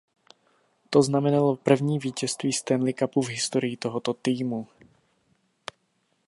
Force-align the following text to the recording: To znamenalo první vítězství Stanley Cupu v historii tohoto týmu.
To 0.89 1.01
znamenalo 1.03 1.55
první 1.55 1.99
vítězství 1.99 2.53
Stanley 2.53 2.93
Cupu 2.93 3.21
v 3.21 3.29
historii 3.29 3.77
tohoto 3.77 4.13
týmu. 4.13 4.67